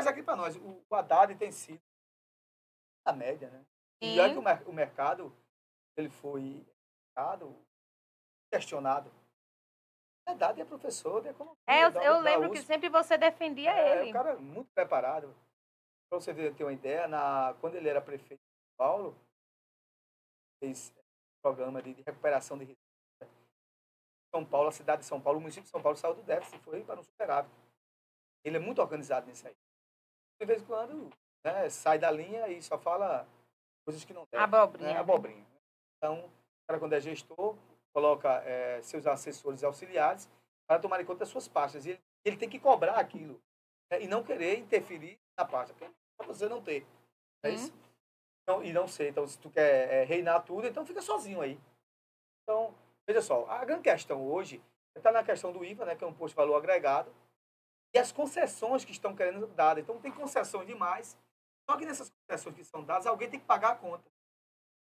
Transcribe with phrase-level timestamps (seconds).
[0.00, 1.78] Mas aqui para nós, o, o Haddad tem sido
[3.04, 3.66] a média, né?
[4.00, 5.30] E olha que o, o mercado,
[5.94, 6.66] ele foi
[8.50, 9.10] questionado.
[10.26, 11.58] O Haddad é professor de economia.
[11.66, 12.66] É, eu, da- eu da lembro que USP.
[12.66, 14.08] sempre você defendia É, ele.
[14.08, 15.36] o cara é muito preparado.
[16.08, 19.18] Para você ter uma ideia, na, quando ele era prefeito de São Paulo,
[20.60, 20.94] fez
[21.42, 22.74] programa de, de recuperação de.
[24.34, 26.58] São Paulo, a cidade de São Paulo, o município de São Paulo saiu do déficit,
[26.60, 27.52] foi para um superávit.
[28.44, 29.54] Ele é muito organizado nisso aí.
[30.40, 31.10] De vez em quando,
[31.44, 33.28] né, sai da linha e só fala
[33.84, 34.42] coisas que não devem.
[34.42, 34.94] Abobrinha.
[34.94, 35.46] Né, abobrinha.
[35.98, 36.30] Então, o
[36.66, 37.56] cara, quando é gestor,
[37.92, 40.30] coloca eh, seus assessores auxiliares
[40.66, 41.84] para tomar em conta as suas pastas.
[41.84, 43.38] E ele, ele tem que cobrar aquilo
[43.90, 46.86] né, e não querer interferir na pasta, porque é para você não ter.
[47.42, 47.54] É Hum.
[47.54, 47.74] isso?
[48.42, 49.10] Então, e não ser.
[49.10, 51.60] Então, se tu quer eh, reinar tudo, então fica sozinho aí.
[52.42, 52.74] Então,
[53.06, 54.62] veja só, a grande questão hoje
[54.96, 57.12] está na questão do IVA, né, que é um posto de valor agregado,
[57.94, 59.78] e as concessões que estão querendo dar.
[59.78, 61.18] Então, tem concessões demais.
[61.68, 64.04] Só que nessas concessões que são dadas, alguém tem que pagar a conta.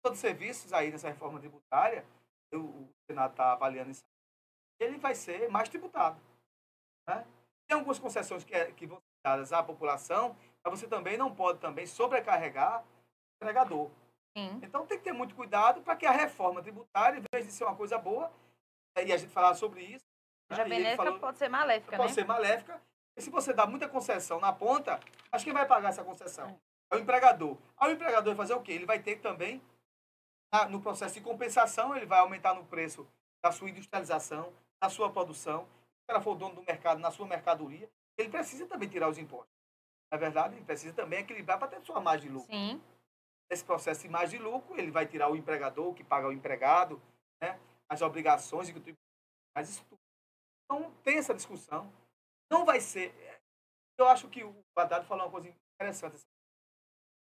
[0.02, 2.06] Todos os serviços aí nessa reforma tributária,
[2.50, 4.04] eu- o Senado está avaliando isso,
[4.78, 6.20] ele vai ser mais tributado.
[7.06, 7.26] Né?
[7.68, 11.34] Tem algumas concessões que, é- que vão ser dadas à população, mas você também não
[11.34, 12.86] pode também sobrecarregar o
[13.36, 13.90] empregador.
[14.36, 14.60] Sim.
[14.62, 17.64] Então tem que ter muito cuidado para que a reforma tributária, em vez de ser
[17.64, 18.32] uma coisa boa,
[18.96, 20.04] e a gente falar sobre isso,
[20.50, 22.14] né, Já benéfica falou- pode ser maléfica, pode né?
[22.14, 22.82] ser maléfica.
[23.16, 24.98] E se você dá muita concessão na ponta,
[25.30, 26.58] mas quem vai pagar essa concessão?
[26.90, 27.56] É o empregador.
[27.76, 28.72] Aí o empregador vai fazer o quê?
[28.72, 29.62] Ele vai ter que também,
[30.68, 33.06] no processo de compensação, ele vai aumentar no preço
[33.42, 35.64] da sua industrialização, da sua produção.
[35.64, 39.18] Se o cara for dono do mercado, na sua mercadoria, ele precisa também tirar os
[39.18, 39.54] impostos.
[40.12, 42.82] Na verdade, ele precisa também equilibrar para ter sua margem de lucro Sim.
[43.48, 47.00] esse processo de margem de lucro, ele vai tirar o empregador, que paga o empregado,
[47.40, 47.58] né?
[47.88, 48.94] as obrigações e que
[49.56, 49.99] mas isso tudo.
[50.70, 51.92] Então, tem essa discussão.
[52.48, 53.12] Não vai ser.
[53.98, 56.14] Eu acho que o Haddad falou uma coisa interessante.
[56.14, 56.26] assim.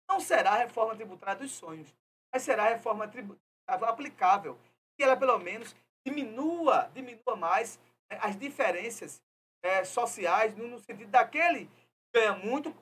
[0.08, 1.92] Não será a reforma tributária dos sonhos,
[2.32, 3.40] mas será a reforma tributária
[3.88, 4.56] aplicável.
[4.96, 5.74] Que ela, pelo menos,
[6.06, 9.20] diminua, diminua mais né, as diferenças
[9.64, 12.72] eh, sociais, no, no sentido daquele que ganha muito,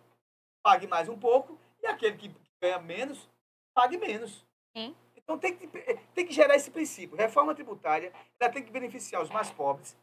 [0.62, 3.27] pague mais um pouco, e aquele que ganha menos,
[3.75, 4.45] pague menos.
[4.77, 4.95] Sim.
[5.17, 7.17] Então tem que, tem que gerar esse princípio.
[7.17, 9.97] Reforma tributária ela tem que beneficiar os mais pobres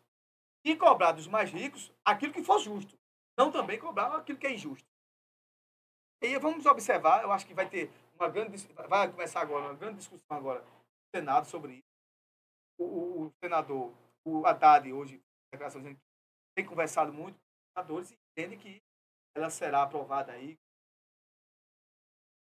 [0.71, 2.97] e cobrar dos mais ricos aquilo que for justo.
[3.37, 4.87] Não também cobrar aquilo que é injusto.
[6.21, 8.57] E vamos observar, eu acho que vai ter uma grande
[8.89, 10.69] vai começar agora uma grande discussão agora no
[11.15, 11.83] Senado sobre isso.
[12.79, 13.93] O, o- o senador,
[14.25, 15.21] o Haddad, hoje,
[16.55, 18.81] tem conversado muito com os senadores e entende que
[19.35, 20.57] ela será aprovada aí.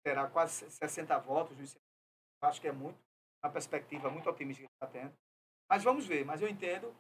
[0.04, 1.78] Terá quase 60 votos
[2.44, 3.00] acho que é muito,
[3.44, 5.14] uma perspectiva muito otimista que está tendo.
[5.70, 6.26] Mas vamos ver.
[6.26, 6.96] Mas eu entendo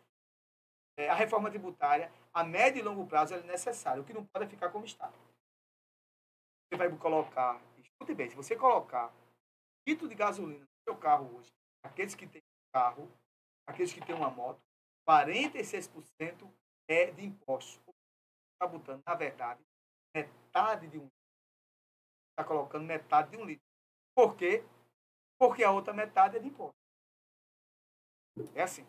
[0.97, 4.01] a reforma tributária, a médio e longo prazo, é necessária.
[4.01, 5.11] O que não pode é ficar como está.
[6.67, 9.13] Você vai colocar, escute bem, se você colocar
[9.87, 11.51] litro de gasolina no seu carro hoje,
[11.83, 12.41] aqueles que têm
[12.73, 13.09] carro,
[13.67, 14.61] aqueles que têm uma moto,
[15.07, 16.51] 46%
[16.89, 17.79] é de imposto.
[18.53, 19.61] Está botando, na verdade,
[20.15, 21.17] metade de um litro.
[22.31, 23.65] Está colocando metade de um litro.
[24.15, 24.63] Por quê?
[25.39, 26.75] Porque a outra metade é de imposto.
[28.55, 28.85] É assim.